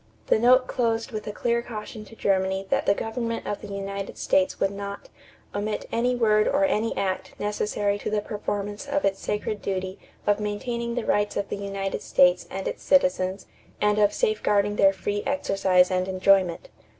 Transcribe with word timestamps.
The 0.25 0.39
note 0.39 0.65
closed 0.65 1.11
with 1.11 1.27
a 1.27 1.31
clear 1.31 1.61
caution 1.61 2.03
to 2.05 2.15
Germany 2.15 2.65
that 2.71 2.87
the 2.87 2.95
government 2.95 3.45
of 3.45 3.61
the 3.61 3.67
United 3.67 4.17
States 4.17 4.59
would 4.59 4.71
not 4.71 5.09
"omit 5.53 5.87
any 5.91 6.15
word 6.15 6.47
or 6.47 6.65
any 6.65 6.97
act 6.97 7.39
necessary 7.39 7.99
to 7.99 8.09
the 8.09 8.19
performance 8.19 8.87
of 8.87 9.05
its 9.05 9.19
sacred 9.19 9.61
duty 9.61 9.99
of 10.25 10.39
maintaining 10.39 10.95
the 10.95 11.05
rights 11.05 11.37
of 11.37 11.49
the 11.49 11.57
United 11.57 12.01
States 12.01 12.47
and 12.49 12.67
its 12.67 12.81
citizens 12.81 13.45
and 13.79 13.99
of 13.99 14.11
safeguarding 14.11 14.75
their 14.77 14.91
free 14.91 15.21
exercise 15.27 15.91
and 15.91 16.07
enjoyment." 16.07 16.69